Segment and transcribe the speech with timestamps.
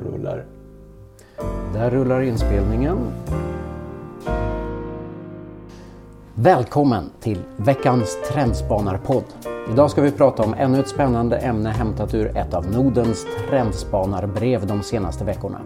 [0.00, 0.44] rullar.
[1.74, 2.98] Där rullar inspelningen.
[6.34, 9.24] Välkommen till veckans Trendspanarpodd.
[9.72, 14.66] Idag ska vi prata om ännu ett spännande ämne hämtat ur ett av Nordens trendspanarbrev
[14.66, 15.60] de senaste veckorna.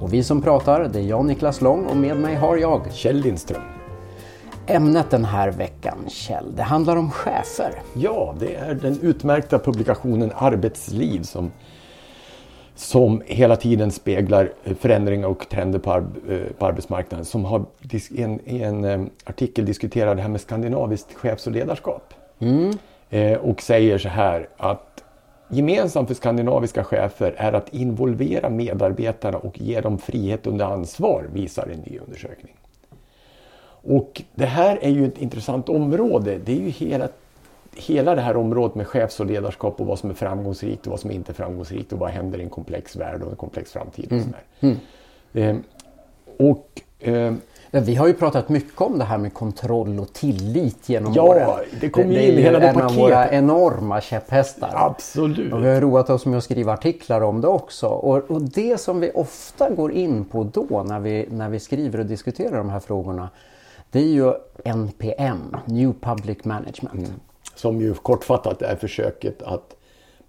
[0.00, 3.16] Och vi som pratar, det är jag Niklas Lång och med mig har jag Kjell
[3.16, 3.62] Lindström.
[4.66, 7.82] Ämnet den här veckan, Kjell, det handlar om chefer.
[7.94, 11.50] Ja, det är den utmärkta publikationen Arbetsliv som,
[12.82, 16.04] som hela tiden speglar förändringar och trender på, ar
[16.58, 17.24] på arbetsmarknaden.
[17.24, 17.64] Som har
[18.12, 22.14] i en, i en um, artikel diskuterat det här med skandinaviskt chefs och ledarskap.
[22.38, 22.70] Mm.
[23.10, 25.04] Eh, och säger så här att
[25.48, 31.66] gemensamt för skandinaviska chefer är att involvera medarbetarna och ge dem frihet under ansvar, visar
[31.66, 32.54] en ny undersökning.
[33.84, 36.38] Och det här är ju ett intressant område.
[36.44, 37.08] Det är ju hela,
[37.76, 41.00] hela det här området med chefs och ledarskap och vad som är framgångsrikt och vad
[41.00, 44.06] som inte är framgångsrikt och vad händer i en komplex värld och en komplex framtid.
[44.06, 44.18] Och,
[44.60, 44.76] mm.
[45.32, 45.56] Mm.
[45.56, 45.56] Eh,
[46.46, 47.32] och eh,
[47.70, 51.50] vi har ju pratat mycket om det här med kontroll och tillit genom ja, åren.
[51.80, 51.88] det
[52.36, 52.66] ju hela det.
[52.66, 54.70] Det är en av våra enorma käpphästar.
[54.74, 55.52] Absolut.
[55.52, 57.86] Och vi har roat oss med att skriva artiklar om det också.
[57.86, 61.98] Och, och, det som vi ofta går in på då när vi, när vi skriver
[61.98, 63.28] och diskuterar de här frågorna
[63.90, 64.32] det är ju
[64.64, 67.08] NPM, New Public Management.
[67.08, 67.20] Mm.
[67.54, 69.76] Som ju kortfattat är försöket att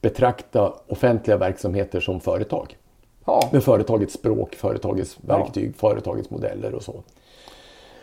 [0.02, 2.78] betrakta offentliga verksamheter som företag.
[3.26, 3.50] Ja.
[3.52, 5.80] Med företagets språk, företagets verktyg, ja.
[5.80, 7.04] företagets modeller och så.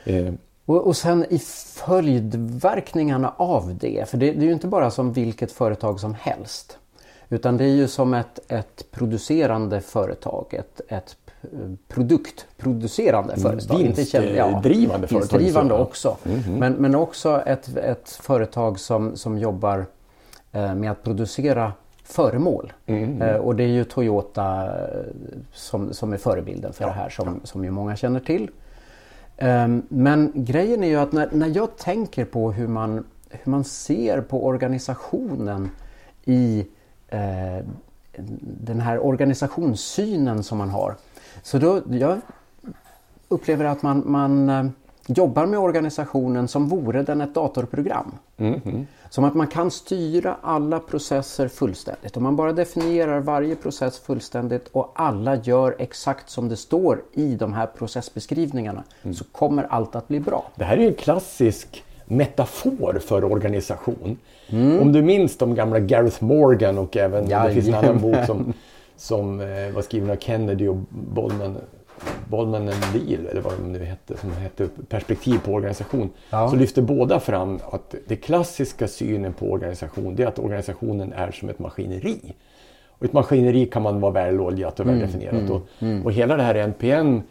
[0.05, 0.33] Eh.
[0.65, 1.39] Och, och sen i
[1.87, 6.79] följdverkningarna av det, för det, det är ju inte bara som vilket företag som helst.
[7.29, 11.17] Utan det är ju som ett, ett producerande företag, ett, ett
[11.89, 13.79] produktproducerande mm, företag.
[13.79, 15.09] Vinstdrivande ja, företag.
[15.09, 16.17] Vinstdrivande också.
[16.25, 16.59] Mm -hmm.
[16.59, 19.87] men, men också ett, ett företag som, som jobbar
[20.53, 21.73] eh, med att producera
[22.05, 22.73] föremål.
[22.87, 23.23] Mm.
[23.23, 25.05] Eh, och det är ju Toyota eh,
[25.53, 28.51] som, som är förebilden för ja, det här som, som ju många känner till.
[29.43, 33.65] Um, men grejen är ju att när, när jag tänker på hur man, hur man
[33.65, 35.71] ser på organisationen
[36.25, 36.67] i
[37.09, 37.67] eh,
[38.43, 40.95] den här organisationssynen som man har
[41.43, 42.21] så då, jag
[43.29, 44.67] upplever att man, man eh,
[45.07, 48.15] jobbar med organisationen som vore den ett datorprogram.
[48.37, 48.87] Mm -hmm.
[49.11, 52.17] Som att man kan styra alla processer fullständigt.
[52.17, 57.35] Om man bara definierar varje process fullständigt och alla gör exakt som det står i
[57.35, 59.15] de här processbeskrivningarna mm.
[59.15, 60.51] så kommer allt att bli bra.
[60.55, 64.19] Det här är en klassisk metafor för organisation.
[64.49, 64.81] Mm.
[64.81, 68.27] Om du minns de gamla Gareth Morgan och även ja, det finns en annan bok
[68.27, 68.53] som
[69.01, 71.57] som eh, var skriven av Kennedy och Bollman,
[72.29, 76.11] Bollman and Leal, eller vad de nu hette, som hette Perspektiv på organisation.
[76.31, 76.51] Ja.
[76.51, 81.31] Så lyfter båda fram att det klassiska synen på organisation, det är att organisationen är
[81.31, 82.35] som ett maskineri.
[82.87, 85.41] Och ett maskineri kan man vara väloljat och mm, väldefinierat.
[85.41, 86.05] Mm, och, mm.
[86.05, 87.23] och hela det här NPN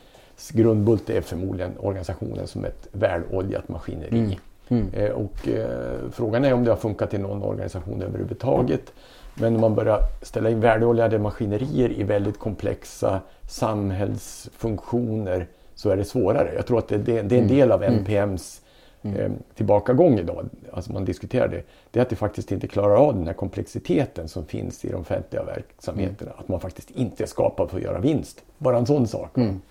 [0.52, 4.38] grundbult är förmodligen organisationen som ett väloljat maskineri.
[4.70, 4.90] Mm.
[4.94, 8.94] Eh, och eh, frågan är om det har funkat i någon organisation överhuvudtaget.
[9.36, 16.06] Men om man börjar ställa in värdeoljade maskinerier i väldigt komplexa samhällsfunktioner så är det
[16.06, 16.52] svårare.
[16.56, 17.58] Jag tror att det, det, det är en mm.
[17.58, 18.69] del av NPMs mm.
[19.02, 23.16] Eh, tillbakagång idag, alltså man diskuterar det, det är att det faktiskt inte klarar av
[23.16, 26.32] den här komplexiteten som finns i de offentliga verksamheterna.
[26.32, 26.40] Mm.
[26.40, 28.44] Att man faktiskt inte är skapad för att göra vinst.
[28.58, 29.38] Bara en sån sak.
[29.38, 29.62] Mm.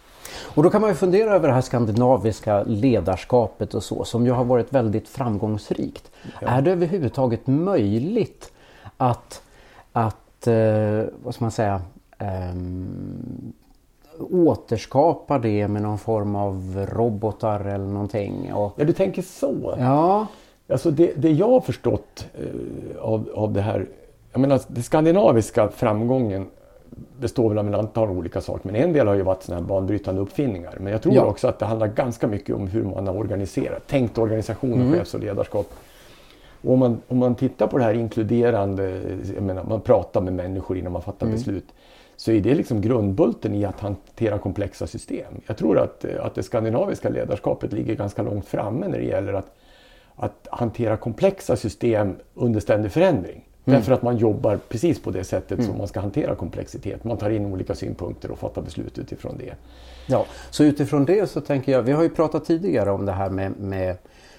[0.54, 4.32] Och då kan man ju fundera över det här skandinaviska ledarskapet och så som ju
[4.32, 6.10] har varit väldigt framgångsrikt.
[6.40, 6.48] Ja.
[6.48, 8.52] Är det överhuvudtaget möjligt
[8.96, 9.42] att
[9.92, 11.82] att, eh, vad ska man säga,
[12.18, 12.54] eh,
[14.30, 18.52] återskapa det med någon form av robotar eller någonting.
[18.52, 18.72] Och...
[18.76, 19.74] Ja, du tänker så?
[19.78, 20.26] Ja.
[20.68, 23.86] Alltså det, det jag har förstått eh, av, av det här,
[24.32, 26.46] jag menar den skandinaviska framgången
[27.18, 28.66] består väl av en antal olika saker.
[28.66, 30.76] Men en del har ju varit sådana här banbrytande uppfinningar.
[30.80, 31.24] Men jag tror ja.
[31.24, 34.92] också att det handlar ganska mycket om hur man har organiserat, tänkt organisation och mm.
[34.92, 35.66] chefs och ledarskap.
[36.62, 39.00] Och om, man, om man tittar på det här inkluderande,
[39.34, 41.38] jag menar, man pratar med människor innan man fattar mm.
[41.38, 41.66] beslut.
[42.18, 45.34] Så är det liksom grundbulten i att hantera komplexa system.
[45.46, 49.56] Jag tror att, att det skandinaviska ledarskapet ligger ganska långt framme när det gäller att,
[50.16, 53.44] att hantera komplexa system under ständig förändring.
[53.64, 53.80] Mm.
[53.80, 55.66] Därför att man jobbar precis på det sättet mm.
[55.66, 57.04] som man ska hantera komplexitet.
[57.04, 59.54] Man tar in olika synpunkter och fattar beslut utifrån det.
[60.06, 63.30] Ja, så utifrån det så tänker jag, vi har ju pratat tidigare om det här
[63.30, 63.96] med, med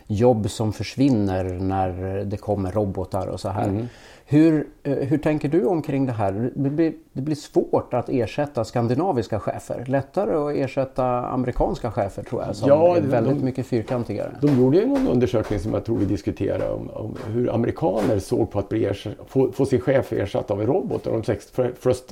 [0.07, 3.67] jobb som försvinner när det kommer robotar och så här.
[3.67, 3.87] Mm.
[4.31, 6.51] Hur, eh, hur tänker du omkring det här?
[6.55, 9.85] Det blir, det blir svårt att ersätta skandinaviska chefer.
[9.87, 14.31] Lättare att ersätta amerikanska chefer tror jag som ja, är väldigt de, mycket fyrkantigare.
[14.41, 18.51] De gjorde ju någon undersökning som jag tror vi diskuterade om, om hur amerikaner såg
[18.51, 21.07] på att bli ersatt, få, få sin chef ersatt av en robot.
[21.07, 21.35] Och de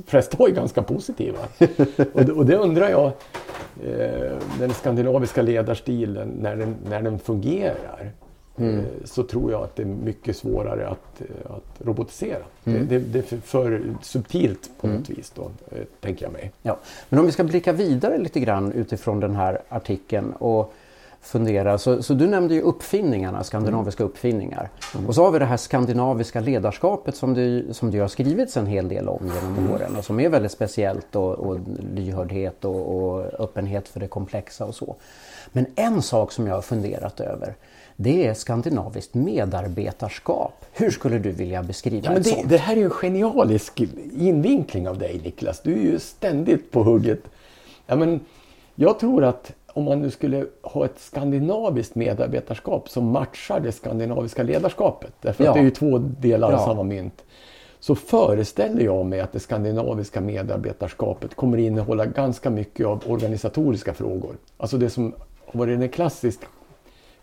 [0.07, 1.39] flesta var ju ganska positiva.
[2.13, 3.05] och, det, och det undrar jag,
[3.83, 8.11] eh, den skandinaviska ledarstilen när den, när den fungerar.
[8.57, 8.79] Mm.
[8.79, 12.43] Eh, så tror jag att det är mycket svårare att, eh, att robotisera.
[12.65, 12.87] Mm.
[12.87, 15.17] Det, det, det, är för, subtilt på något mm.
[15.17, 16.51] vis då, eh, tänker jag mig.
[16.61, 16.77] Ja.
[17.09, 20.73] Men om vi ska blicka vidare lite grann utifrån den här artikeln och
[21.21, 21.77] fundera.
[21.77, 24.11] Så, så du nämnde ju uppfinningarna, skandinaviska mm.
[24.11, 24.69] uppfinningar.
[24.95, 25.07] Mm.
[25.07, 28.67] Och så har vi det här skandinaviska ledarskapet som det, som det har skrivits en
[28.67, 31.59] hel del om genom åren och som är väldigt speciellt och, och
[31.93, 34.95] lyhördhet och, och öppenhet för det komplexa och så.
[35.51, 37.55] Men en sak som jag har funderat över
[37.99, 40.65] det är skandinaviskt medarbetarskap.
[40.73, 42.49] Hur skulle du vilja beskriva ja, men det, sånt?
[42.49, 43.81] Det här är ju en genialisk
[44.17, 45.61] invinkling av dig Niklas.
[45.61, 47.21] Du är ju ständigt på hugget.
[47.87, 48.19] Ja, men
[48.75, 54.43] jag tror att om man nu skulle ha ett skandinaviskt medarbetarskap som matchar det skandinaviska
[54.43, 55.13] ledarskapet.
[55.21, 55.49] Därför ja.
[55.49, 56.57] att det är ju två delar ja.
[56.57, 57.23] av samma mynt.
[57.79, 64.35] Så föreställer jag mig att det skandinaviska medarbetarskapet kommer innehålla ganska mycket av organisatoriska frågor.
[64.57, 65.13] Alltså det som
[65.45, 66.39] har varit en klassisk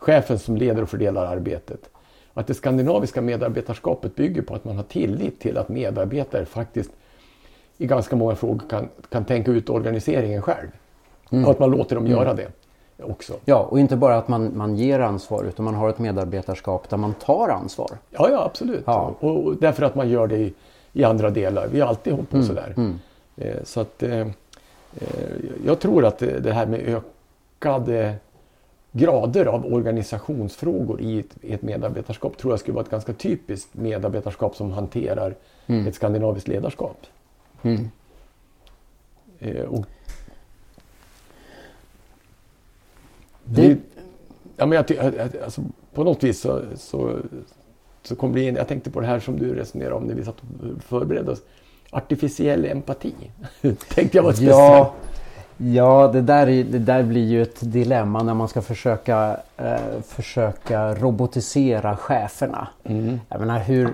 [0.04, 1.90] chefen som leder och fördelar arbetet.
[2.34, 6.90] Att det skandinaviska medarbetarskapet bygger på att man har tillit till att medarbetare faktiskt
[7.78, 10.68] i ganska många frågor kan, kan tänka ut organiseringen själv.
[11.30, 11.44] Mm.
[11.44, 12.18] Och att man låter dem mm.
[12.18, 12.48] göra det
[13.02, 13.34] också.
[13.44, 16.96] Ja, och inte bara att man, man ger ansvar utan man har ett medarbetarskap där
[16.96, 17.90] man tar ansvar.
[18.10, 18.82] Ja, ja absolut.
[18.86, 19.14] Ja.
[19.20, 20.54] Och, och därför att man gör det i,
[20.92, 21.68] i andra delar.
[21.72, 22.48] Vi har alltid hållit på mm.
[22.48, 22.74] sådär.
[22.76, 22.98] Mm.
[23.36, 24.26] Eh, så att eh, eh
[25.66, 26.80] jag tror att det här med
[27.60, 28.14] ökade
[28.96, 33.74] grader av organisationsfrågor i ett, i ett, medarbetarskap tror jag skulle vara ett ganska typiskt
[33.74, 35.34] medarbetarskap som hanterar
[35.66, 35.86] mm.
[35.86, 37.06] ett skandinaviskt ledarskap.
[37.62, 37.90] Mm.
[39.38, 39.86] Eh, och
[43.44, 43.78] det,
[44.56, 45.62] ja, men jag, alltså,
[45.94, 47.18] på något vis så, så,
[48.02, 50.24] så kom det in, jag tänkte på det här som du resonerade om när vi
[50.24, 51.42] satt och förberedde oss.
[51.90, 53.14] Artificiell empati.
[53.94, 54.58] tänkte jag var speciellt.
[54.58, 54.94] Ja,
[55.56, 60.94] Ja, det där, det där blir ju ett dilemma när man ska försöka, eh, försöka
[60.94, 62.68] robotisera cheferna.
[62.84, 63.20] Mm.
[63.28, 63.92] Jag menar, hur,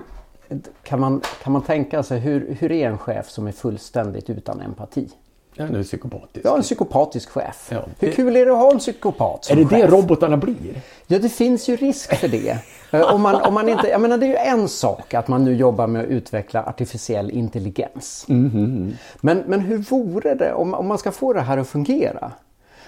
[0.83, 4.61] kan, man, kan man tänka sig hur, hur är en chef som är fullständigt utan
[4.61, 5.09] empati?
[5.53, 6.45] Ja, en psykopatisk.
[6.45, 7.67] Ja, en psykopatisk chef.
[7.71, 8.05] Ja, det...
[8.05, 9.81] Hur kul är det att ha en psykopat som Är det chef?
[9.81, 10.81] det robotarna blir?
[11.07, 12.57] Ja, det finns ju risk för det.
[12.91, 15.43] Eh, om man, om man inte, jag menar, det är ju en sak att man
[15.43, 18.25] nu jobbar med att utveckla artificiell intelligens.
[18.29, 18.93] Mm.
[19.21, 22.31] Men, men hur vore det om, om man ska få det här att fungera?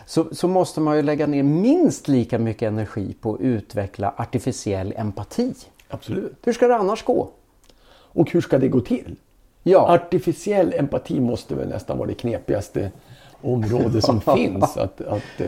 [0.05, 4.93] Så, så måste man ju lägga ner minst lika mycket energi på att utveckla artificiell
[4.97, 5.53] empati.
[5.89, 6.37] Absolut.
[6.43, 7.29] Hur ska det annars gå?
[7.93, 9.15] Och hur ska det gå till?
[9.63, 9.93] Ja.
[9.93, 12.91] Artificiell empati måste väl nästan vara det knepigaste
[13.41, 14.77] område som finns.
[14.77, 15.41] Att, att,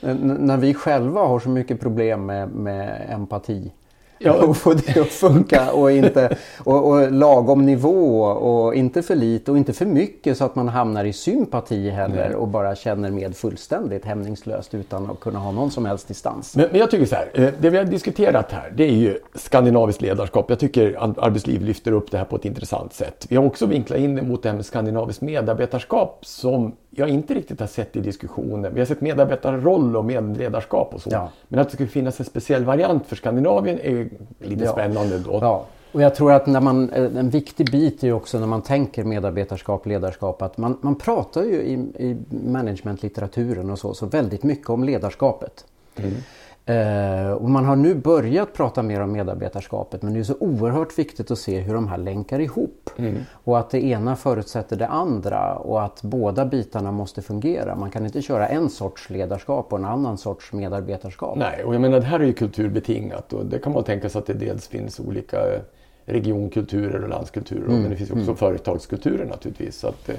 [0.00, 3.72] när vi själva har så mycket problem med, med empati
[4.18, 4.32] Ja.
[4.46, 9.50] Och få det att funka och, inte, och, och lagom nivå och inte för lite
[9.50, 13.36] och inte för mycket så att man hamnar i sympati heller och bara känner med
[13.36, 16.56] fullständigt hämningslöst utan att kunna ha någon som helst distans.
[16.56, 19.18] Men, men jag tycker så här, eh, det vi har diskuterat här det är ju
[19.34, 20.50] skandinaviskt ledarskap.
[20.50, 23.26] Jag tycker arbetsliv lyfter upp det här på ett intressant sätt.
[23.28, 27.34] Vi har också vinklat in det mot det här med skandinaviskt medarbetarskap som jag inte
[27.34, 28.74] riktigt har sett i diskussionen.
[28.74, 31.10] Vi har sett medarbetarroll och medledarskap och så.
[31.12, 31.30] Ja.
[31.48, 34.08] Men att det skulle finnas en speciell variant för Skandinavien är
[34.38, 34.72] lite ja.
[34.72, 35.38] spännande då.
[35.42, 35.66] Ja.
[35.92, 39.04] Och jag tror att när man, eh, en viktig bit är också när man tänker
[39.04, 42.16] medarbetarskap, ledarskap att man, man pratar ju i, i
[42.46, 45.64] managementlitteraturen och så, så väldigt mycket om ledarskapet.
[45.96, 46.14] Mm.
[46.68, 50.98] Eh, och man har nu börjat prata mer om medarbetarskapet men det är så oerhört
[50.98, 52.90] viktigt att se hur de här länkar ihop.
[52.96, 53.16] Mm.
[53.32, 57.76] Och att det ena förutsätter det andra och att båda bitarna måste fungera.
[57.76, 61.38] Man kan inte köra en sorts ledarskap och en annan sorts medarbetarskap.
[61.38, 64.18] Nej, och jag menar det här är ju kulturbetingat och det kan man tänka sig
[64.18, 65.38] att det dels finns olika
[66.04, 67.80] regionkulturer och landskulturer mm.
[67.80, 68.36] men det finns också mm.
[68.36, 69.78] företagskulturer naturligtvis.
[69.78, 70.16] Så att, eh,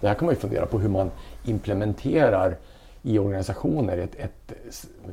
[0.00, 1.10] det här kan man ju fundera på hur man
[1.44, 2.56] implementerar
[3.02, 4.52] i organisationer ett, ett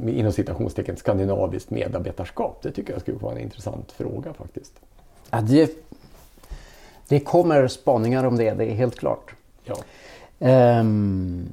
[0.08, 2.60] inom citationstecken skandinaviskt medarbetarskap?
[2.62, 4.74] Det tycker jag skulle vara en intressant fråga faktiskt.
[5.30, 5.72] Ja, det,
[7.08, 9.36] det kommer spaningar om det, det är helt klart.
[9.64, 9.76] Ja.
[10.80, 11.50] Um,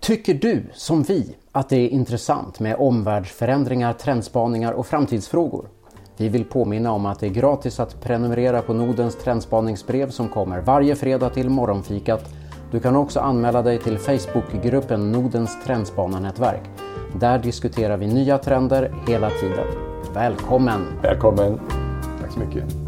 [0.00, 5.68] tycker du, som vi, att det är intressant med omvärldsförändringar, trendspaningar och framtidsfrågor?
[6.16, 10.60] Vi vill påminna om att det är gratis att prenumerera på Nordens trendspaningsbrev som kommer
[10.60, 12.34] varje fredag till morgonfikat
[12.74, 16.62] Du kan också anmäla dig till Facebookgruppen Nordens trendspanarnätverk.
[17.20, 19.66] Där diskuterar vi nya trender hela tiden.
[20.14, 20.80] Välkommen!
[21.02, 21.60] Välkommen!
[22.20, 22.83] Tack så mycket.